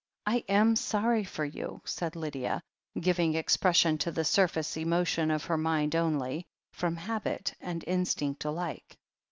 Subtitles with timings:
[0.25, 2.63] I am sorry for you," said Lydia,
[2.99, 8.97] giving expression to the surface emotion of her mind only, from habit and instinct alike.